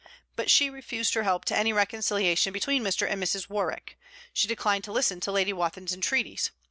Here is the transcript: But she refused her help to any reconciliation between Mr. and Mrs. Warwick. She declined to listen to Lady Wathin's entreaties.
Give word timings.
But 0.35 0.49
she 0.49 0.67
refused 0.71 1.13
her 1.13 1.21
help 1.21 1.45
to 1.45 1.55
any 1.55 1.71
reconciliation 1.71 2.51
between 2.51 2.83
Mr. 2.83 3.07
and 3.07 3.21
Mrs. 3.21 3.49
Warwick. 3.49 3.99
She 4.33 4.47
declined 4.47 4.83
to 4.85 4.91
listen 4.91 5.19
to 5.19 5.31
Lady 5.31 5.53
Wathin's 5.53 5.93
entreaties. 5.93 6.49